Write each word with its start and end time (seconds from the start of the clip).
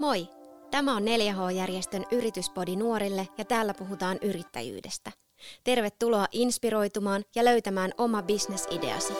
Moi! 0.00 0.28
Tämä 0.70 0.96
on 0.96 1.02
4H-järjestön 1.02 2.04
yrityspodi 2.12 2.76
nuorille 2.76 3.28
ja 3.38 3.44
täällä 3.44 3.74
puhutaan 3.74 4.18
yrittäjyydestä. 4.22 5.12
Tervetuloa 5.64 6.26
inspiroitumaan 6.32 7.24
ja 7.34 7.44
löytämään 7.44 7.92
oma 7.98 8.22
bisnesideasi. 8.22 9.12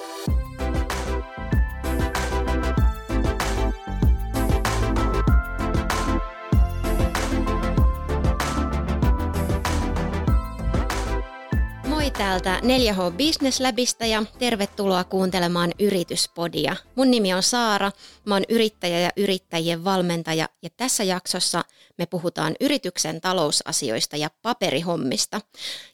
Täältä 12.19 12.61
4H 12.63 13.13
Business 13.17 13.61
Labista 13.61 14.07
ja 14.07 14.23
tervetuloa 14.39 15.05
kuuntelemaan 15.05 15.73
Yrityspodia. 15.79 16.77
Mun 16.95 17.11
nimi 17.11 17.35
on 17.35 17.43
Saara, 17.43 17.93
mä 18.25 18.35
oon 18.35 18.45
yrittäjä 18.49 19.01
ja 19.01 19.11
yrittäjien 19.17 19.85
valmentaja 19.85 20.49
ja 20.63 20.71
tässä 20.77 21.05
jaksossa 21.05 21.65
me 21.99 22.07
puhutaan 22.07 22.55
yrityksen 22.61 23.21
talousasioista 23.21 24.17
ja 24.17 24.31
paperihommista. 24.43 25.41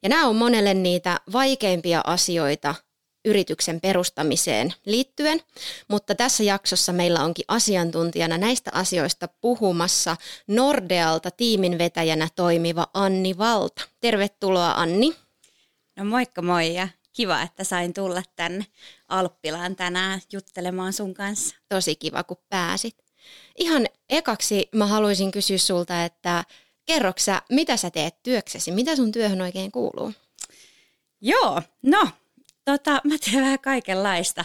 Ja 0.02 0.09
nämä 0.09 0.27
on 0.27 0.37
monelle 0.37 0.74
niitä 0.74 1.21
vaikeimpia 1.33 2.01
asioita 2.07 2.74
yrityksen 3.24 3.80
perustamiseen 3.80 4.74
liittyen, 4.87 5.41
mutta 5.88 6.15
tässä 6.15 6.43
jaksossa 6.43 6.93
meillä 6.93 7.24
onkin 7.24 7.45
asiantuntijana 7.48 8.38
näistä 8.38 8.71
asioista 8.74 9.29
puhumassa 9.41 10.16
Nordealta 10.46 11.30
tiimin 11.30 11.79
vetäjänä 11.79 12.29
toimiva 12.37 12.87
Anni 12.95 13.38
Valta. 13.38 13.83
Tervetuloa 14.01 14.73
Anni. 14.73 15.26
No 15.97 16.05
moikka 16.05 16.43
moi 16.43 16.75
ja 16.75 16.89
kiva, 17.13 17.43
että 17.43 17.65
sain 17.65 17.95
tulla 17.95 18.23
tänne 18.37 18.67
Alppilaan 19.09 19.77
tänään 19.77 20.21
juttelemaan 20.33 20.93
sun 20.93 21.15
kanssa. 21.15 21.57
Tosi 21.69 21.97
kiva, 21.97 22.23
kun 22.23 22.37
pääsit. 22.49 23.05
Ihan 23.59 23.87
ekaksi 24.09 24.69
mä 24.75 24.87
haluaisin 24.87 25.31
kysyä 25.31 25.59
sulta, 25.59 26.05
että 26.05 26.45
kerroksä, 26.85 27.43
mitä 27.51 27.77
sä 27.77 27.91
teet 27.91 28.23
työksesi? 28.23 28.73
Mitä 28.73 28.97
sun 28.97 29.13
työhön 29.13 29.41
oikein 29.41 29.73
kuuluu? 29.73 30.13
Joo, 31.21 31.63
no, 31.83 32.09
tota, 32.65 33.01
mä 33.05 33.15
teen 33.25 33.43
vähän 33.43 33.59
kaikenlaista. 33.59 34.45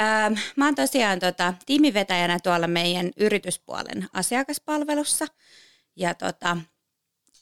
Ähm, 0.00 0.34
mä 0.56 0.64
oon 0.64 0.74
tosiaan 0.74 1.18
tota, 1.18 1.54
tiimivetäjänä 1.66 2.38
tuolla 2.42 2.66
meidän 2.66 3.10
yrityspuolen 3.16 4.08
asiakaspalvelussa. 4.12 5.26
Ja 5.96 6.14
tota, 6.14 6.56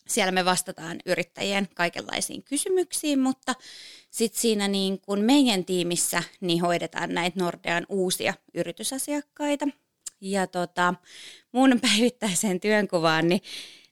siellä 0.07 0.33
me 0.33 0.45
vastataan 0.45 0.97
yrittäjien 1.07 1.69
kaikenlaisiin 1.75 2.43
kysymyksiin, 2.43 3.19
mutta 3.19 3.55
sitten 4.11 4.41
siinä 4.41 4.69
niin 4.69 5.01
kun 5.01 5.21
meidän 5.21 5.65
tiimissä 5.65 6.23
niin 6.41 6.61
hoidetaan 6.61 7.15
näitä 7.15 7.41
Nordean 7.41 7.87
uusia 7.89 8.34
yritysasiakkaita. 8.55 9.69
Ja 10.21 10.47
tota, 10.47 10.95
mun 11.53 11.81
päivittäiseen 11.89 12.61
työnkuvaan 12.61 13.29
niin, 13.29 13.41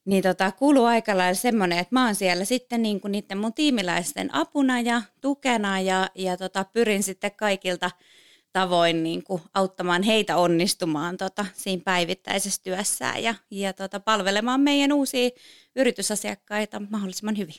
niin 0.05 0.23
tota, 0.23 0.53
kuuluu 0.53 0.85
aika 0.85 1.17
lailla 1.17 1.35
semmoinen, 1.35 1.79
että 1.79 1.95
mä 1.95 2.05
oon 2.05 2.15
siellä 2.15 2.45
sitten 2.45 2.83
niin 2.83 3.01
kuin 3.01 3.13
niiden 3.13 3.39
mun 3.39 3.55
tiimiläisten 3.55 4.35
apuna 4.35 4.81
ja 4.81 5.03
tukena 5.21 5.81
ja, 5.81 6.11
ja 6.15 6.37
tota, 6.37 6.65
pyrin 6.65 7.03
sitten 7.03 7.33
kaikilta– 7.37 7.91
tavoin 8.55 9.03
niin 9.03 9.25
kuin 9.25 9.43
auttamaan 9.55 10.03
heitä 10.03 10.37
onnistumaan 10.37 11.17
tota, 11.17 11.47
siinä 11.55 11.83
päivittäisessä 11.85 12.63
työssään 12.63 13.23
ja, 13.23 13.35
ja 13.51 13.73
tota, 13.73 14.01
palvelemaan 14.01 14.61
meidän 14.61 14.93
uusia 14.93 15.31
yritysasiakkaita 15.77 16.83
mahdollisimman 16.91 17.39
hyvin. 17.39 17.55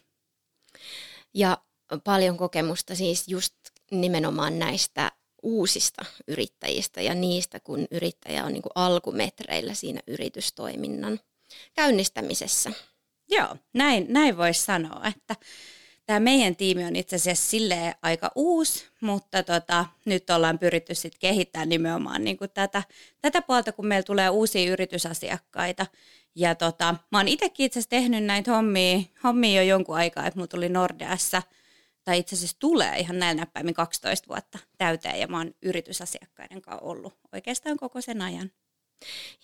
Ja 1.33 1.57
paljon 2.03 2.37
kokemusta 2.37 2.95
siis 2.95 3.27
just 3.27 3.55
nimenomaan 3.91 4.59
näistä 4.59 5.11
uusista 5.43 6.05
yrittäjistä 6.27 7.01
ja 7.01 7.15
niistä, 7.15 7.59
kun 7.59 7.87
yrittäjä 7.91 8.45
on 8.45 8.53
niin 8.53 8.63
kuin 8.63 8.73
alkumetreillä 8.75 9.73
siinä 9.73 9.99
yritystoiminnan 10.07 11.19
käynnistämisessä. 11.73 12.71
Joo, 13.29 13.55
näin, 13.73 14.05
näin 14.09 14.37
voisi 14.37 14.61
sanoa, 14.61 15.01
että 15.17 15.35
Tämä 16.05 16.19
meidän 16.19 16.55
tiimi 16.55 16.85
on 16.85 16.95
itse 16.95 17.15
asiassa 17.15 17.49
sille 17.49 17.95
aika 18.01 18.31
uusi, 18.35 18.85
mutta 19.01 19.43
tota, 19.43 19.85
nyt 20.05 20.29
ollaan 20.29 20.59
pyritty 20.59 20.95
sit 20.95 21.17
kehittämään 21.19 21.69
nimenomaan 21.69 22.23
niin 22.23 22.37
kuin 22.37 22.49
tätä, 22.53 22.83
tätä 23.21 23.41
puolta, 23.41 23.71
kun 23.71 23.87
meillä 23.87 24.03
tulee 24.03 24.29
uusia 24.29 24.71
yritysasiakkaita. 24.71 25.85
Ja 26.35 26.55
tota, 26.55 26.95
mä 27.11 27.17
oon 27.17 27.27
itsekin 27.27 27.65
itse 27.65 27.79
asiassa 27.79 27.89
tehnyt 27.89 28.23
näitä 28.23 28.51
hommia, 28.51 28.99
hommia 29.23 29.63
jo 29.63 29.69
jonkun 29.69 29.95
aikaa, 29.95 30.27
että 30.27 30.37
mulla 30.37 30.47
tuli 30.47 30.69
Nordeassa, 30.69 31.41
tai 32.03 32.19
itse 32.19 32.35
asiassa 32.35 32.59
tulee 32.59 32.99
ihan 32.99 33.19
näillä 33.19 33.39
näppäimin 33.39 33.73
12 33.73 34.27
vuotta 34.27 34.59
täyteen, 34.77 35.19
ja 35.19 35.27
mä 35.27 35.37
oon 35.37 35.53
yritysasiakkaiden 35.61 36.61
kanssa 36.61 36.85
ollut 36.85 37.13
oikeastaan 37.33 37.77
koko 37.77 38.01
sen 38.01 38.21
ajan. 38.21 38.51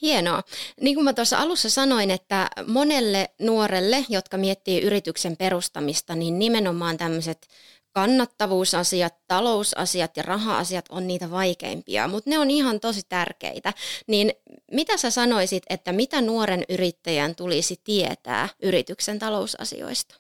Hienoa. 0.02 0.44
Niin 0.82 0.96
kuin 0.96 1.04
mä 1.04 1.14
tuossa 1.14 1.38
alussa 1.38 1.70
sanoin, 1.70 2.12
että 2.12 2.50
monelle 2.68 3.30
nuorelle, 3.40 4.06
jotka 4.10 4.38
miettii 4.38 4.82
yrityksen 4.82 5.38
perustamista, 5.38 6.16
niin 6.16 6.40
nimenomaan 6.40 6.98
tämmöiset 6.98 7.48
kannattavuusasiat, 7.94 9.16
talousasiat 9.28 10.18
ja 10.18 10.24
raha-asiat 10.24 10.86
on 10.90 11.08
niitä 11.08 11.32
vaikeimpia, 11.32 12.08
mutta 12.08 12.30
ne 12.30 12.40
on 12.40 12.52
ihan 12.52 12.80
tosi 12.80 13.02
tärkeitä. 13.10 13.74
Niin 14.08 14.34
mitä 14.72 14.98
sä 14.98 15.12
sanoisit, 15.12 15.64
että 15.70 15.92
mitä 15.92 16.22
nuoren 16.22 16.66
yrittäjän 16.70 17.36
tulisi 17.36 17.82
tietää 17.84 18.50
yrityksen 18.64 19.20
talousasioista? 19.20 20.16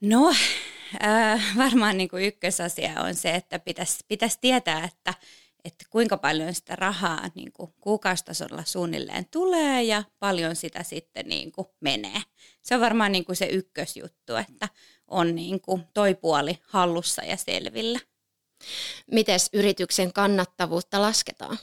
No, 0.00 0.34
äh, 1.04 1.56
varmaan 1.56 1.98
niin 1.98 2.08
kuin 2.08 2.24
ykkösasia 2.24 3.02
on 3.02 3.14
se, 3.14 3.30
että 3.34 3.58
pitäisi 3.58 3.98
pitäisi 4.08 4.38
tietää, 4.40 4.84
että 4.84 5.14
että 5.68 5.84
kuinka 5.90 6.16
paljon 6.16 6.54
sitä 6.54 6.76
rahaa 6.76 7.30
niin 7.34 7.52
kuin 7.52 7.72
kuukaustasolla 7.80 8.62
suunnilleen 8.66 9.26
tulee 9.30 9.82
ja 9.82 10.04
paljon 10.18 10.56
sitä 10.56 10.82
sitten 10.82 11.28
niin 11.28 11.52
kuin 11.52 11.68
menee. 11.80 12.22
Se 12.62 12.74
on 12.74 12.80
varmaan 12.80 13.12
niin 13.12 13.24
kuin 13.24 13.36
se 13.36 13.46
ykkösjuttu, 13.46 14.36
että 14.36 14.68
on 15.08 15.34
niin 15.34 15.60
kuin 15.60 15.84
toi 15.94 16.14
puoli 16.14 16.58
hallussa 16.62 17.22
ja 17.24 17.36
selvillä. 17.36 18.00
Mites 19.10 19.50
yrityksen 19.52 20.12
kannattavuutta 20.12 21.02
lasketaan? 21.02 21.58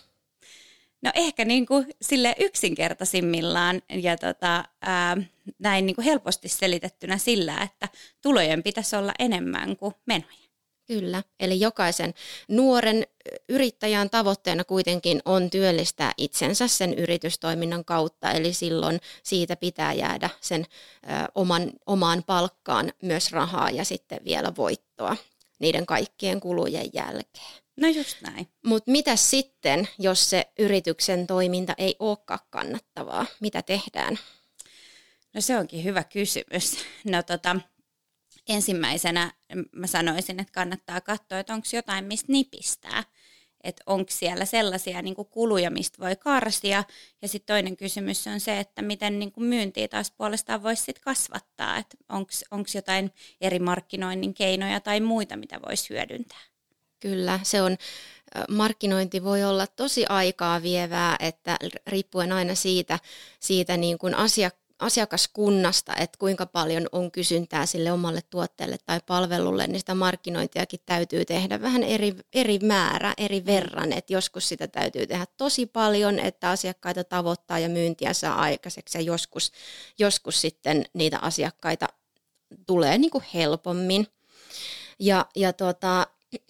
No 1.02 1.12
ehkä 1.16 1.46
niin 1.46 1.66
kuin 1.66 1.88
sille 2.02 2.36
yksinkertaisimmillaan 2.40 3.82
ja 3.90 4.18
tota, 4.18 4.66
ää, 4.82 5.18
näin 5.60 5.86
niin 5.86 5.96
kuin 5.96 6.06
helposti 6.06 6.50
selitettynä 6.50 7.18
sillä, 7.18 7.62
että 7.64 7.90
tulojen 8.22 8.64
pitäisi 8.64 8.96
olla 8.96 9.14
enemmän 9.20 9.78
kuin 9.78 9.94
menoja. 10.06 10.45
Kyllä, 10.88 11.24
eli 11.40 11.60
jokaisen 11.60 12.14
nuoren 12.48 13.08
yrittäjän 13.50 14.10
tavoitteena 14.10 14.64
kuitenkin 14.64 15.22
on 15.26 15.50
työllistää 15.50 16.12
itsensä 16.18 16.68
sen 16.68 16.94
yritystoiminnan 16.94 17.86
kautta, 17.86 18.32
eli 18.32 18.54
silloin 18.54 19.00
siitä 19.24 19.56
pitää 19.56 19.94
jäädä 19.94 20.30
sen 20.42 20.62
ö, 20.62 21.08
oman, 21.36 21.72
omaan 21.86 22.24
palkkaan 22.24 22.94
myös 23.02 23.32
rahaa 23.32 23.72
ja 23.72 23.86
sitten 23.86 24.20
vielä 24.26 24.52
voittoa 24.58 25.18
niiden 25.60 25.86
kaikkien 25.86 26.40
kulujen 26.40 26.90
jälkeen. 26.94 27.62
No 27.76 27.88
just 27.88 28.22
näin. 28.22 28.48
Mutta 28.66 28.92
mitä 28.92 29.16
sitten, 29.16 29.88
jos 30.00 30.30
se 30.30 30.52
yrityksen 30.60 31.28
toiminta 31.28 31.74
ei 31.78 31.96
olekaan 32.00 32.40
kannattavaa? 32.50 33.26
Mitä 33.40 33.62
tehdään? 33.62 34.20
No 35.34 35.42
se 35.42 35.58
onkin 35.58 35.84
hyvä 35.84 36.04
kysymys. 36.04 36.78
No 37.04 37.24
tota, 37.24 37.56
ensimmäisenä 38.50 39.34
mä 39.72 39.88
sanoisin, 39.88 40.40
että 40.40 40.54
kannattaa 40.54 41.02
katsoa, 41.02 41.40
että 41.40 41.54
onko 41.54 41.68
jotain, 41.74 42.06
mistä 42.06 42.32
nipistää. 42.32 43.04
Että 43.64 43.84
onko 43.86 44.12
siellä 44.12 44.46
sellaisia 44.46 45.02
niin 45.02 45.16
kuin 45.16 45.28
kuluja, 45.28 45.72
mistä 45.72 45.98
voi 46.00 46.16
karsia. 46.16 46.84
Ja 47.22 47.28
sitten 47.28 47.54
toinen 47.54 47.78
kysymys 47.78 48.28
on 48.28 48.40
se, 48.40 48.60
että 48.60 48.82
miten 48.82 49.20
niin 49.20 49.32
kuin 49.32 49.46
myyntiä 49.46 49.88
taas 49.88 50.12
puolestaan 50.12 50.64
voisi 50.64 50.84
sit 50.84 51.00
kasvattaa. 51.00 51.78
Että 51.78 51.98
onko 52.52 52.66
jotain 52.76 53.12
eri 53.42 53.60
markkinoinnin 53.60 54.34
keinoja 54.34 54.80
tai 54.80 55.00
muita, 55.00 55.38
mitä 55.38 55.60
voisi 55.68 55.90
hyödyntää. 55.90 56.40
Kyllä, 57.00 57.40
se 57.44 57.62
on, 57.62 57.78
markkinointi 58.50 59.24
voi 59.24 59.44
olla 59.44 59.68
tosi 59.68 60.06
aikaa 60.10 60.62
vievää, 60.62 61.16
että 61.20 61.58
riippuen 61.88 62.32
aina 62.32 62.56
siitä, 62.56 63.00
siitä 63.40 63.78
niin 63.78 63.98
kuin 63.98 64.14
asiak- 64.14 64.65
asiakaskunnasta, 64.86 65.96
että 65.96 66.18
kuinka 66.18 66.46
paljon 66.46 66.88
on 66.92 67.12
kysyntää 67.12 67.66
sille 67.66 67.92
omalle 67.92 68.22
tuotteelle 68.30 68.78
tai 68.86 69.00
palvelulle, 69.06 69.68
niin 69.68 69.80
sitä 69.80 69.96
markkinointiakin 69.96 70.80
täytyy 70.86 71.26
tehdä 71.26 71.62
vähän 71.62 71.84
eri, 71.84 72.16
eri 72.34 72.60
määrä, 72.60 73.14
eri 73.18 73.46
verran. 73.46 73.94
Että 73.94 74.14
joskus 74.14 74.50
sitä 74.50 74.68
täytyy 74.68 75.08
tehdä 75.08 75.26
tosi 75.38 75.66
paljon, 75.66 76.20
että 76.20 76.50
asiakkaita 76.50 77.04
tavoittaa 77.04 77.60
ja 77.60 77.70
myyntiä 77.70 78.14
saa 78.14 78.36
aikaiseksi 78.42 78.98
ja 78.98 79.02
joskus, 79.02 79.52
joskus 80.00 80.42
sitten 80.42 80.86
niitä 80.94 81.20
asiakkaita 81.20 81.88
tulee 82.68 82.98
niin 82.98 83.12
kuin 83.12 83.24
helpommin. 83.34 84.08
Ja, 85.00 85.26
ja 85.36 85.54
tuota, 85.54 86.08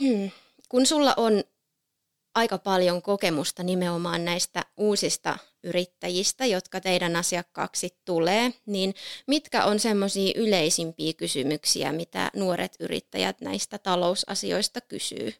kun 0.70 0.86
sulla 0.86 1.14
on 1.18 1.44
aika 2.36 2.58
paljon 2.58 3.02
kokemusta 3.02 3.64
nimenomaan 3.64 4.26
näistä 4.26 4.66
uusista 4.78 5.38
yrittäjistä, 5.66 6.46
jotka 6.46 6.82
teidän 6.82 7.16
asiakkaaksi 7.16 7.98
tulee, 8.06 8.54
niin 8.66 8.96
mitkä 9.28 9.66
on 9.66 9.80
semmoisia 9.80 10.34
yleisimpiä 10.36 11.14
kysymyksiä, 11.14 11.92
mitä 11.92 12.32
nuoret 12.36 12.76
yrittäjät 12.80 13.42
näistä 13.42 13.78
talousasioista 13.78 14.82
kysyy? 14.82 15.34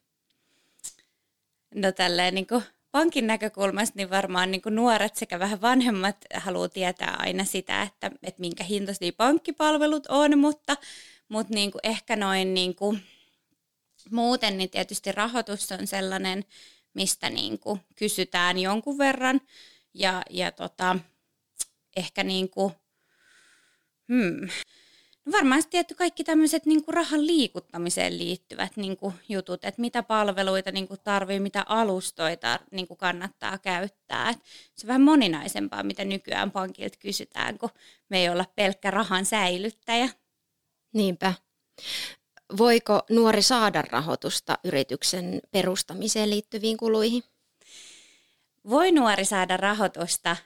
No 1.76 1.92
tälleen 1.92 2.36
niin 2.36 2.48
kuin 2.48 2.64
pankin 2.92 3.28
näkökulmasta 3.28 3.94
niin 3.96 4.10
varmaan 4.10 4.52
niin 4.52 4.62
kuin 4.62 4.76
nuoret 4.76 5.16
sekä 5.16 5.40
vähän 5.40 5.62
vanhemmat 5.62 6.18
haluaa 6.34 6.70
tietää 6.70 7.16
aina 7.20 7.46
sitä, 7.46 7.82
että, 7.82 8.12
että 8.24 8.42
minkä 8.42 8.64
hintaisia 8.64 9.12
pankkipalvelut 9.18 10.08
on, 10.08 10.40
mutta, 10.40 10.78
mutta 11.30 11.54
niin 11.54 11.72
kuin 11.72 11.80
ehkä 11.84 12.16
noin 12.16 12.54
niin 12.54 12.76
kuin 12.76 13.02
muuten 14.12 14.58
niin 14.58 14.70
tietysti 14.70 15.12
rahoitus 15.12 15.72
on 15.72 15.88
sellainen, 15.88 16.46
mistä 16.94 17.30
niin 17.30 17.60
kuin 17.60 17.80
kysytään 17.96 18.58
jonkun 18.58 18.98
verran 18.98 19.42
ja, 19.96 20.22
ja 20.30 20.52
tota, 20.52 21.00
ehkä 21.96 22.24
niin 22.24 22.50
kuin, 22.50 22.74
hmm, 24.08 24.50
No 25.26 25.32
varmaan 25.32 25.64
tietty 25.70 25.96
kaikki 25.96 26.24
tämmöiset 26.24 26.66
niin 26.66 26.84
rahan 26.88 27.28
liikuttamiseen 27.28 28.18
liittyvät 28.18 28.78
niin 28.78 28.98
kuin 28.98 29.14
jutut, 29.30 29.66
että 29.66 29.82
mitä 29.82 30.04
palveluita 30.04 30.72
niin 30.72 30.88
kuin 30.88 31.00
tarvii, 31.04 31.40
mitä 31.40 31.66
alustoita 31.68 32.60
niin 32.72 32.88
kuin 32.88 32.98
kannattaa 32.98 33.58
käyttää. 33.58 34.30
Et 34.30 34.40
se 34.76 34.86
on 34.86 34.88
vähän 34.88 35.02
moninaisempaa, 35.02 35.84
mitä 35.84 36.06
nykyään 36.06 36.52
pankilta 36.52 36.98
kysytään, 37.00 37.58
kun 37.58 37.70
me 38.10 38.20
ei 38.20 38.30
olla 38.30 38.46
pelkkä 38.56 38.92
rahan 38.92 39.26
säilyttäjä. 39.26 40.10
Niinpä. 40.94 41.34
Voiko 42.58 43.02
nuori 43.10 43.42
saada 43.42 43.82
rahoitusta 43.82 44.58
yrityksen 44.64 45.42
perustamiseen 45.52 46.30
liittyviin 46.30 46.78
kuluihin? 46.78 47.24
Voi 48.70 48.92
nuori 48.92 49.26
saada 49.26 49.58
rahoitusta 49.58 50.38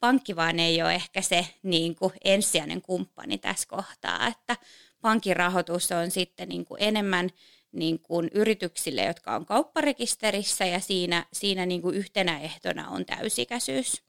pankki 0.00 0.36
vaan 0.36 0.58
ei 0.58 0.82
ole 0.82 0.94
ehkä 0.94 1.22
se 1.22 1.46
niin 1.62 1.94
kuin 1.94 2.12
ensisijainen 2.24 2.82
kumppani 2.82 3.38
tässä 3.38 3.68
kohtaa, 3.68 4.26
että 4.26 4.56
pankin 5.00 5.36
rahoitus 5.36 5.92
on 5.92 6.10
sitten 6.10 6.48
niin 6.48 6.64
kuin 6.64 6.82
enemmän 6.82 7.30
niin 7.72 7.98
kuin 7.98 8.30
yrityksille, 8.34 9.04
jotka 9.04 9.36
on 9.36 9.46
kaupparekisterissä 9.46 10.64
ja 10.64 10.80
siinä, 10.80 11.26
siinä 11.32 11.66
niin 11.66 11.82
kuin 11.82 11.96
yhtenä 11.96 12.40
ehtona 12.40 12.88
on 12.88 13.06
täysikäisyys. 13.06 14.02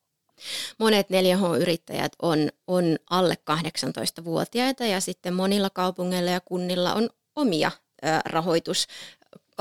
Monet 0.79 1.07
4H-yrittäjät 1.09 2.11
on, 2.21 2.49
on 2.67 2.97
alle 3.09 3.37
18-vuotiaita 3.51 4.85
ja 4.85 5.01
sitten 5.01 5.33
monilla 5.33 5.69
kaupungeilla 5.69 6.31
ja 6.31 6.41
kunnilla 6.41 6.93
on 6.93 7.09
omia 7.35 7.71
rahoitus, 8.25 8.87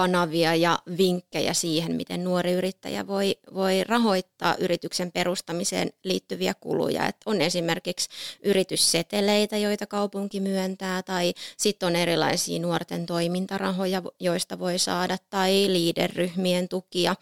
kanavia 0.01 0.55
ja 0.55 0.79
vinkkejä 0.99 1.55
siihen, 1.55 1.95
miten 1.95 2.25
nuori 2.25 2.53
yrittäjä 2.53 3.07
voi, 3.07 3.37
voi 3.55 3.85
rahoittaa 3.85 4.55
yrityksen 4.59 5.13
perustamiseen 5.13 5.93
liittyviä 6.05 6.55
kuluja. 6.61 7.07
Et 7.07 7.17
on 7.27 7.41
esimerkiksi 7.41 8.09
yritysseteleitä, 8.43 9.57
joita 9.57 9.87
kaupunki 9.87 10.41
myöntää, 10.41 11.03
tai 11.03 11.35
sitten 11.57 11.87
on 11.87 11.97
erilaisia 11.97 12.59
nuorten 12.59 13.07
toimintarahoja, 13.07 14.03
joista 14.21 14.59
voi 14.59 14.79
saada, 14.79 15.17
tai 15.31 15.53
liiderryhmien 15.69 16.69
tukia 16.69 17.17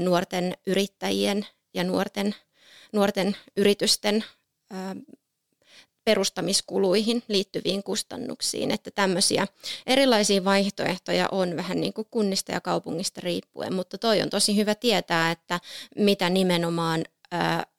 nuorten 0.00 0.54
yrittäjien 0.66 1.46
ja 1.74 1.84
nuorten, 1.84 2.34
nuorten 2.92 3.36
yritysten 3.56 4.24
perustamiskuluihin 6.06 7.22
liittyviin 7.28 7.82
kustannuksiin, 7.82 8.70
että 8.70 8.90
tämmöisiä 8.90 9.46
erilaisia 9.86 10.44
vaihtoehtoja 10.44 11.28
on 11.32 11.56
vähän 11.56 11.80
niin 11.80 11.92
kuin 11.92 12.06
kunnista 12.10 12.52
ja 12.52 12.60
kaupungista 12.60 13.20
riippuen, 13.20 13.74
mutta 13.74 13.98
toi 13.98 14.22
on 14.22 14.30
tosi 14.30 14.56
hyvä 14.56 14.74
tietää, 14.74 15.30
että 15.30 15.60
mitä 15.96 16.30
nimenomaan, 16.30 17.04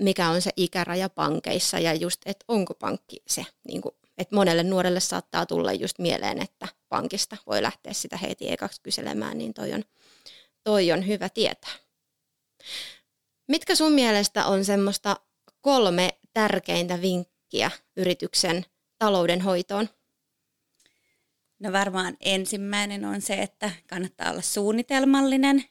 mikä 0.02 0.30
on 0.30 0.42
se 0.42 0.52
ikäraja 0.56 1.10
pankeissa 1.10 1.80
ja 1.80 1.94
just, 1.94 2.22
että 2.26 2.46
onko 2.48 2.74
pankki 2.74 3.24
se, 3.28 3.46
niin 3.68 3.82
kuin, 3.82 3.96
että 4.18 4.36
monelle 4.36 4.64
nuorelle 4.64 5.00
saattaa 5.00 5.46
tulla 5.46 5.74
just 5.74 6.00
mieleen, 6.00 6.42
että 6.42 6.68
pankista 6.90 7.38
voi 7.48 7.62
lähteä 7.62 7.94
sitä 7.94 8.18
heti 8.18 8.52
ekaksi 8.52 8.82
kyselemään, 8.82 9.38
niin 9.38 9.54
toi 9.54 9.74
on, 9.74 9.84
toi 10.64 10.92
on 10.92 11.08
hyvä 11.08 11.30
tietää. 11.30 11.74
Mitkä 13.48 13.76
sun 13.76 13.92
mielestä 13.92 14.46
on 14.46 14.66
semmoista 14.66 15.16
kolme 15.62 16.10
tärkeintä 16.34 17.02
vinkkiä, 17.02 17.37
vinkkiä 17.48 17.72
yrityksen 17.98 18.66
taloudenhoitoon? 18.98 19.90
No 21.60 21.72
varmaan 21.72 22.18
ensimmäinen 22.20 23.06
on 23.06 23.22
se, 23.22 23.34
että 23.34 23.72
kannattaa 23.90 24.32
olla 24.32 24.42
suunnitelmallinen 24.42 25.64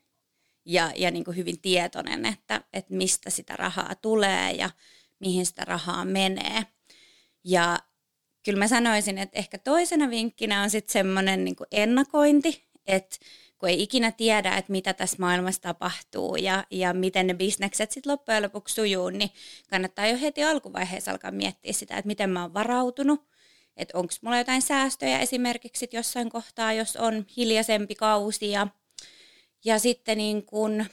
ja, 0.65 0.93
ja 0.97 1.11
niin 1.11 1.25
kuin 1.25 1.37
hyvin 1.37 1.61
tietoinen, 1.61 2.27
että, 2.27 2.61
että 2.73 2.95
mistä 2.95 3.31
sitä 3.31 3.57
rahaa 3.57 3.95
tulee 3.95 4.53
ja 4.53 4.71
mihin 5.21 5.47
sitä 5.47 5.65
rahaa 5.65 6.05
menee. 6.05 6.67
Ja 7.45 7.79
kyllä 8.45 8.59
mä 8.59 8.69
sanoisin, 8.69 9.19
että 9.19 9.39
ehkä 9.39 9.59
toisena 9.59 10.11
vinkkinä 10.11 10.63
on 10.63 10.71
sitten 10.71 10.93
semmoinen 10.93 11.45
niin 11.45 11.57
ennakointi, 11.71 12.69
että 12.87 13.17
kun 13.59 13.69
ei 13.69 13.83
ikinä 13.83 14.13
tiedä, 14.13 14.57
että 14.57 14.73
mitä 14.73 14.95
tässä 14.95 15.17
maailmassa 15.21 15.63
tapahtuu 15.63 16.37
ja, 16.37 16.65
ja 16.71 16.95
miten 16.95 17.27
ne 17.27 17.35
bisnekset 17.35 17.93
sitten 17.93 18.13
loppujen 18.13 18.43
lopuksi 18.43 18.75
sujuu, 18.75 19.11
niin 19.11 19.31
kannattaa 19.71 20.07
jo 20.07 20.19
heti 20.21 20.45
alkuvaiheessa 20.45 21.11
alkaa 21.11 21.31
miettiä 21.31 21.73
sitä, 21.73 21.97
että 21.97 22.07
miten 22.07 22.31
mä 22.31 22.43
oon 22.43 22.55
varautunut, 22.55 23.29
että 23.77 23.99
onko 23.99 24.15
mulla 24.21 24.39
jotain 24.39 24.63
säästöjä 24.63 25.19
esimerkiksi 25.19 25.89
jossain 25.93 26.31
kohtaa, 26.31 26.73
jos 26.73 26.97
on 26.97 27.27
hiljaisempi 27.37 27.95
kausi 27.95 28.51
ja, 28.51 28.67
ja 29.65 29.79
sitten 29.79 30.19
niin 30.19 30.47
kun 30.47 30.85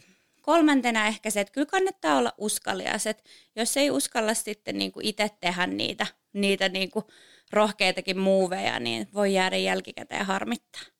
kolmantena 0.41 1.07
ehkä 1.07 1.29
se, 1.29 1.41
että 1.41 1.53
kyllä 1.53 1.65
kannattaa 1.65 2.17
olla 2.17 2.33
uskallias, 2.37 3.07
että 3.07 3.23
jos 3.55 3.77
ei 3.77 3.91
uskalla 3.91 4.33
sitten 4.33 4.77
niin 4.77 4.91
kuin 4.91 5.05
itse 5.05 5.29
tehdä 5.41 5.67
niitä, 5.67 6.07
niitä 6.33 6.69
niin 6.69 6.91
kuin 6.91 7.05
rohkeitakin 7.51 8.19
muuveja, 8.19 8.79
niin 8.79 9.07
voi 9.13 9.33
jäädä 9.33 9.57
jälkikäteen 9.57 10.25
harmittaa. 10.25 10.92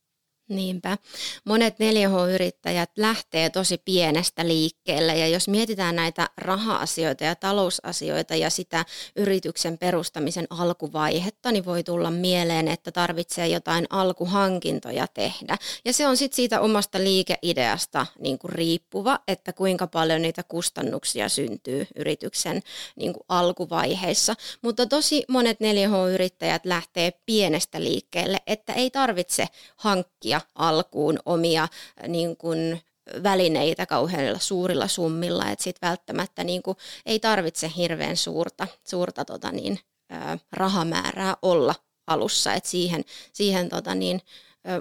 Niinpä. 0.49 0.97
Monet 1.45 1.73
4H-yrittäjät 1.73 2.91
lähtee 2.97 3.49
tosi 3.49 3.77
pienestä 3.77 4.47
liikkeelle 4.47 5.17
ja 5.17 5.27
jos 5.27 5.47
mietitään 5.47 5.95
näitä 5.95 6.29
raha-asioita 6.37 7.23
ja 7.23 7.35
talousasioita 7.35 8.35
ja 8.35 8.49
sitä 8.49 8.85
yrityksen 9.15 9.77
perustamisen 9.77 10.47
alkuvaihetta, 10.49 11.51
niin 11.51 11.65
voi 11.65 11.83
tulla 11.83 12.11
mieleen, 12.11 12.67
että 12.67 12.91
tarvitsee 12.91 13.47
jotain 13.47 13.85
alkuhankintoja 13.89 15.07
tehdä. 15.07 15.57
Ja 15.85 15.93
se 15.93 16.07
on 16.07 16.17
sitten 16.17 16.35
siitä 16.35 16.61
omasta 16.61 16.99
liikeideasta 16.99 18.05
niin 18.19 18.39
kuin 18.39 18.53
riippuva, 18.53 19.19
että 19.27 19.53
kuinka 19.53 19.87
paljon 19.87 20.21
niitä 20.21 20.43
kustannuksia 20.43 21.29
syntyy 21.29 21.87
yrityksen 21.95 22.61
niin 22.95 23.13
kuin 23.13 23.23
alkuvaiheissa. 23.29 24.35
Mutta 24.61 24.85
tosi 24.85 25.23
monet 25.27 25.57
4H-yrittäjät 25.59 26.65
lähtee 26.65 27.11
pienestä 27.25 27.83
liikkeelle, 27.83 28.37
että 28.47 28.73
ei 28.73 28.91
tarvitse 28.91 29.45
hankkia 29.75 30.32
alkuun 30.55 31.19
omia 31.25 31.63
äh, 31.63 31.69
niin 32.07 32.37
kuin, 32.37 32.81
välineitä 33.23 33.85
kauheilla 33.85 34.39
suurilla 34.39 34.87
summilla, 34.87 35.49
että 35.49 35.63
sitten 35.63 35.89
välttämättä 35.89 36.43
niin 36.43 36.63
kuin, 36.63 36.77
ei 37.05 37.19
tarvitse 37.19 37.71
hirveän 37.77 38.17
suurta, 38.17 38.67
suurta 38.83 39.25
tota 39.25 39.51
niin, 39.51 39.79
ä, 40.13 40.37
rahamäärää 40.51 41.37
olla 41.41 41.75
alussa, 42.07 42.53
että 42.53 42.69
siihen, 42.69 43.05
siihen 43.33 43.69
tota 43.69 43.95
niin, 43.95 44.21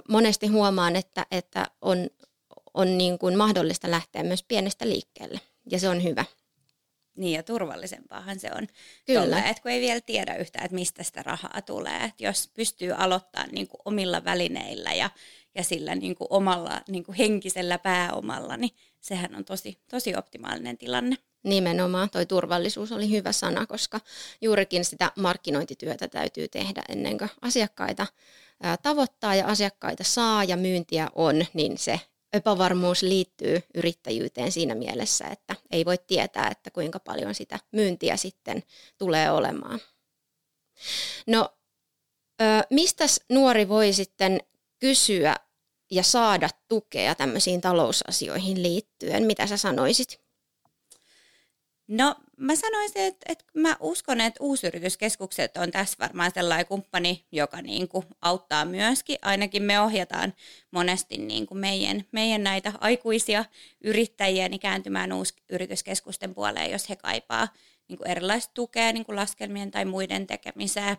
monesti 0.09 0.47
huomaan, 0.47 0.95
että, 0.95 1.25
että 1.31 1.65
on, 1.81 2.09
on 2.73 2.97
niin 2.97 3.19
kuin 3.19 3.37
mahdollista 3.37 3.91
lähteä 3.91 4.23
myös 4.23 4.43
pienestä 4.43 4.89
liikkeelle 4.89 5.39
ja 5.71 5.79
se 5.79 5.89
on 5.89 6.03
hyvä. 6.03 6.25
Niin 7.15 7.33
ja 7.33 7.43
turvallisempaahan 7.43 8.39
se 8.39 8.49
on. 8.55 8.67
Kyllä. 9.05 9.21
Tolle, 9.21 9.39
että 9.49 9.63
kun 9.63 9.71
ei 9.71 9.81
vielä 9.81 10.01
tiedä 10.01 10.35
yhtään, 10.35 10.65
että 10.65 10.75
mistä 10.75 11.03
sitä 11.03 11.23
rahaa 11.23 11.61
tulee. 11.61 12.03
Että 12.03 12.23
jos 12.23 12.49
pystyy 12.53 12.91
aloittamaan 12.91 13.49
niin 13.51 13.67
kuin 13.67 13.81
omilla 13.85 14.23
välineillä 14.23 14.93
ja, 14.93 15.09
ja 15.55 15.63
sillä 15.63 15.95
niin 15.95 16.15
kuin 16.15 16.27
omalla 16.29 16.81
niin 16.87 17.03
kuin 17.03 17.15
henkisellä 17.15 17.77
pääomalla, 17.77 18.57
niin 18.57 18.71
sehän 18.99 19.35
on 19.35 19.45
tosi, 19.45 19.79
tosi 19.89 20.15
optimaalinen 20.15 20.77
tilanne. 20.77 21.17
Nimenomaan, 21.43 22.09
toi 22.09 22.25
turvallisuus 22.25 22.91
oli 22.91 23.09
hyvä 23.09 23.31
sana, 23.31 23.65
koska 23.65 23.99
juurikin 24.41 24.85
sitä 24.85 25.11
markkinointityötä 25.15 26.07
täytyy 26.07 26.47
tehdä 26.47 26.83
ennen 26.89 27.17
kuin 27.17 27.29
asiakkaita 27.41 28.07
tavoittaa 28.81 29.35
ja 29.35 29.47
asiakkaita 29.47 30.03
saa 30.03 30.43
ja 30.43 30.57
myyntiä 30.57 31.09
on, 31.15 31.45
niin 31.53 31.77
se 31.77 31.99
epävarmuus 32.33 33.01
liittyy 33.01 33.61
yrittäjyyteen 33.73 34.51
siinä 34.51 34.75
mielessä, 34.75 35.27
että 35.27 35.55
ei 35.71 35.85
voi 35.85 35.97
tietää, 35.97 36.47
että 36.51 36.71
kuinka 36.71 36.99
paljon 36.99 37.35
sitä 37.35 37.59
myyntiä 37.71 38.17
sitten 38.17 38.63
tulee 38.97 39.31
olemaan. 39.31 39.79
No, 41.27 41.49
mistä 42.69 43.05
nuori 43.29 43.69
voi 43.69 43.93
sitten 43.93 44.39
kysyä 44.83 45.35
ja 45.91 46.03
saada 46.03 46.49
tukea 46.67 47.15
tämmöisiin 47.15 47.61
talousasioihin 47.61 48.63
liittyen? 48.63 49.23
Mitä 49.23 49.47
sä 49.47 49.57
sanoisit? 49.57 50.21
No 51.87 52.15
mä 52.37 52.55
sanoisin, 52.55 53.01
että, 53.01 53.25
että 53.31 53.45
mä 53.53 53.77
uskon, 53.79 54.21
että 54.21 54.43
uusyrityskeskukset 54.43 55.57
on 55.57 55.71
tässä 55.71 55.97
varmaan 55.99 56.31
sellainen 56.33 56.65
kumppani, 56.65 57.25
joka 57.31 57.61
niin 57.61 57.87
kuin 57.87 58.05
auttaa 58.21 58.65
myöskin. 58.65 59.17
Ainakin 59.21 59.63
me 59.63 59.79
ohjataan 59.79 60.33
monesti 60.71 61.17
niin 61.17 61.45
kuin 61.47 61.57
meidän, 61.57 62.03
meidän 62.11 62.43
näitä 62.43 62.73
aikuisia 62.81 63.45
yrittäjiä 63.81 64.49
niin 64.49 64.59
kääntymään 64.59 65.13
uusyrityskeskusten 65.13 66.35
puoleen, 66.35 66.71
jos 66.71 66.89
he 66.89 66.95
kaipaa 66.95 67.47
niin 67.93 67.97
kuin 67.97 68.11
erilaista 68.11 68.53
tukea 68.53 68.93
niin 68.93 69.05
kuin 69.05 69.15
laskelmien 69.15 69.71
tai 69.71 69.85
muiden 69.85 70.27
tekemiseen. 70.27 70.97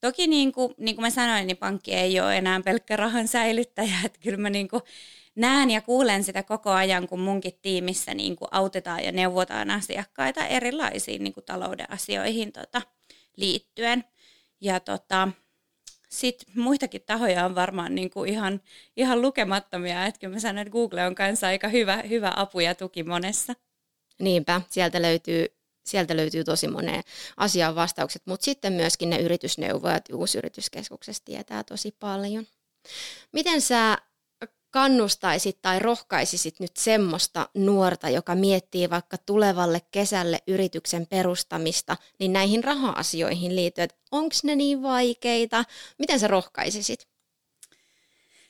Toki 0.00 0.26
niin 0.26 0.52
kuin, 0.52 0.74
niin 0.78 0.96
kuin 0.96 1.02
mä 1.02 1.10
sanoin, 1.10 1.46
niin 1.46 1.56
pankki 1.56 1.94
ei 1.94 2.20
ole 2.20 2.36
enää 2.36 2.60
pelkkä 2.64 2.96
rahan 2.96 3.28
säilyttäjä, 3.28 3.94
että 4.04 4.20
kyllä 4.22 4.38
mä 4.38 4.50
niin 4.50 4.68
kuin 4.68 4.82
näen 5.34 5.70
ja 5.70 5.80
kuulen 5.80 6.24
sitä 6.24 6.42
koko 6.42 6.70
ajan, 6.70 7.08
kun 7.08 7.20
munkin 7.20 7.58
tiimissä 7.62 8.14
niin 8.14 8.36
kuin 8.36 8.48
autetaan 8.50 9.04
ja 9.04 9.12
neuvotaan 9.12 9.70
asiakkaita 9.70 10.46
erilaisiin 10.46 11.24
niin 11.24 11.34
kuin 11.34 11.44
talouden 11.44 11.90
asioihin 11.90 12.52
tota, 12.52 12.82
liittyen. 13.36 14.04
Ja 14.60 14.80
tota, 14.80 15.28
sitten 16.08 16.62
muitakin 16.62 17.02
tahoja 17.06 17.44
on 17.44 17.54
varmaan 17.54 17.94
niin 17.94 18.10
kuin 18.10 18.30
ihan, 18.30 18.60
ihan 18.96 19.22
lukemattomia, 19.22 20.06
että 20.06 20.28
mä 20.28 20.38
sanon, 20.38 20.58
että 20.58 20.72
Google 20.72 21.06
on 21.06 21.14
kanssa 21.14 21.46
aika 21.46 21.68
hyvä, 21.68 21.96
hyvä 21.96 22.32
apu 22.36 22.60
ja 22.60 22.74
tuki 22.74 23.02
monessa. 23.02 23.54
Niinpä, 24.18 24.60
sieltä 24.70 25.02
löytyy, 25.02 25.57
sieltä 25.88 26.16
löytyy 26.16 26.44
tosi 26.44 26.68
moneen 26.68 27.02
asiaan 27.36 27.74
vastaukset, 27.74 28.22
mutta 28.24 28.44
sitten 28.44 28.72
myöskin 28.72 29.10
ne 29.10 29.18
yritysneuvojat 29.18 30.04
uusyrityskeskuksesta 30.12 31.24
tietää 31.24 31.64
tosi 31.64 31.94
paljon. 32.00 32.46
Miten 33.32 33.60
sä 33.60 33.98
kannustaisit 34.70 35.62
tai 35.62 35.78
rohkaisisit 35.78 36.60
nyt 36.60 36.76
semmoista 36.76 37.48
nuorta, 37.54 38.08
joka 38.08 38.34
miettii 38.34 38.90
vaikka 38.90 39.18
tulevalle 39.18 39.82
kesälle 39.90 40.42
yrityksen 40.46 41.06
perustamista, 41.06 41.96
niin 42.18 42.32
näihin 42.32 42.64
raha-asioihin 42.64 43.56
liittyen, 43.56 43.84
että 43.84 43.96
onko 44.10 44.34
ne 44.42 44.56
niin 44.56 44.82
vaikeita? 44.82 45.64
Miten 45.98 46.20
sä 46.20 46.26
rohkaisisit? 46.26 47.08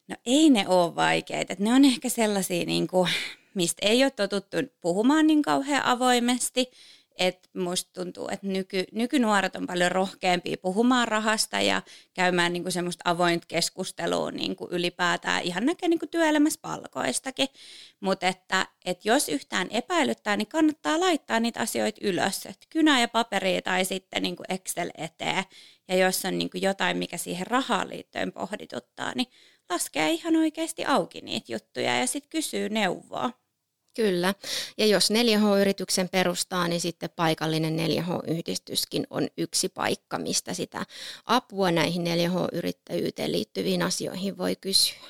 No 0.08 0.16
ei 0.26 0.50
ne 0.50 0.68
ole 0.68 0.94
vaikeita. 0.94 1.54
Ne 1.58 1.74
on 1.74 1.84
ehkä 1.84 2.08
sellaisia, 2.08 2.64
niin 2.64 2.86
kuin, 2.86 3.10
mistä 3.54 3.86
ei 3.86 4.04
ole 4.04 4.10
totuttu 4.10 4.56
puhumaan 4.80 5.26
niin 5.26 5.42
kauhean 5.42 5.84
avoimesti 5.84 6.70
että 7.18 7.48
musta 7.54 7.90
tuntuu, 7.92 8.28
että 8.32 8.46
nyky, 8.46 8.84
nykynuoret 8.92 9.56
on 9.56 9.66
paljon 9.66 9.92
rohkeampia 9.92 10.56
puhumaan 10.62 11.08
rahasta 11.08 11.60
ja 11.60 11.82
käymään 12.14 12.52
niinku 12.52 12.70
semmoista 12.70 13.10
avointa 13.10 13.46
keskustelua 13.46 14.30
niinku 14.30 14.68
ylipäätään 14.70 15.42
ihan 15.42 15.66
näkee 15.66 15.88
niinku 15.88 16.06
työelämässä 16.06 16.58
palkoistakin. 16.62 17.48
Mutta 18.00 18.26
että, 18.26 18.66
että 18.84 19.08
jos 19.08 19.28
yhtään 19.28 19.68
epäilyttää, 19.70 20.36
niin 20.36 20.48
kannattaa 20.48 21.00
laittaa 21.00 21.40
niitä 21.40 21.60
asioita 21.60 22.00
ylös. 22.02 22.46
Et 22.46 22.66
kynä 22.70 23.00
ja 23.00 23.08
paperi 23.08 23.62
tai 23.62 23.84
sitten 23.84 24.22
niinku 24.22 24.42
Excel 24.48 24.90
eteen. 24.98 25.44
Ja 25.88 25.96
jos 25.96 26.24
on 26.24 26.38
niinku 26.38 26.58
jotain, 26.58 26.96
mikä 26.96 27.16
siihen 27.16 27.46
rahaan 27.46 27.88
liittyen 27.88 28.32
pohdituttaa, 28.32 29.12
niin 29.14 29.28
laskee 29.70 30.10
ihan 30.10 30.36
oikeasti 30.36 30.84
auki 30.84 31.20
niitä 31.20 31.52
juttuja 31.52 31.98
ja 31.98 32.06
sitten 32.06 32.30
kysyy 32.30 32.68
neuvoa. 32.68 33.30
Kyllä. 33.98 34.34
Ja 34.76 34.86
jos 34.86 35.10
4H-yrityksen 35.10 36.08
perustaa, 36.08 36.68
niin 36.68 36.80
sitten 36.80 37.10
paikallinen 37.16 37.76
4H-yhdistyskin 37.76 39.06
on 39.10 39.28
yksi 39.36 39.68
paikka, 39.68 40.18
mistä 40.18 40.54
sitä 40.54 40.86
apua 41.24 41.70
näihin 41.70 42.02
4H-yrittäjyyteen 42.06 43.32
liittyviin 43.32 43.82
asioihin 43.82 44.38
voi 44.38 44.56
kysyä. 44.56 45.08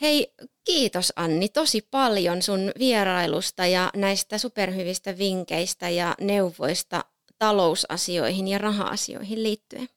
Hei, 0.00 0.34
kiitos 0.64 1.12
Anni 1.16 1.48
tosi 1.48 1.88
paljon 1.90 2.42
sun 2.42 2.72
vierailusta 2.78 3.66
ja 3.66 3.90
näistä 3.96 4.38
superhyvistä 4.38 5.18
vinkkeistä 5.18 5.88
ja 5.88 6.14
neuvoista 6.20 7.04
talousasioihin 7.38 8.48
ja 8.48 8.58
raha-asioihin 8.58 9.42
liittyen. 9.42 9.88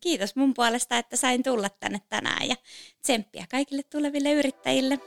Kiitos 0.00 0.36
mun 0.36 0.54
puolesta, 0.54 0.98
että 0.98 1.16
sain 1.16 1.42
tulla 1.42 1.68
tänne 1.68 2.00
tänään 2.08 2.48
ja 2.48 2.56
tsemppiä 3.02 3.46
kaikille 3.50 3.82
tuleville 3.82 4.32
yrittäjille. 4.32 4.98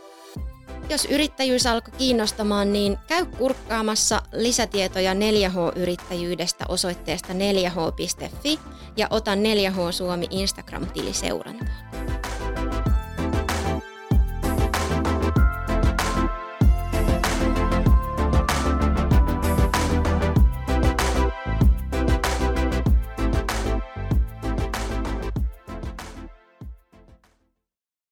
Jos 0.90 1.06
yrittäjyys 1.06 1.66
alkoi 1.66 1.94
kiinnostamaan, 1.98 2.74
niin 2.74 2.98
käy 3.08 3.26
kurkkaamassa 3.26 4.22
lisätietoja 4.32 5.14
4H-yrittäjyydestä 5.14 6.66
osoitteesta 6.70 7.34
4h.fi 7.34 8.60
ja 8.98 9.08
ota 9.10 9.32
4H 9.36 9.92
Suomi 9.92 10.28
Instagram-tili 10.30 11.14
seurantaan. 11.14 11.95